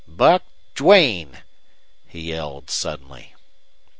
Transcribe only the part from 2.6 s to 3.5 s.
suddenly.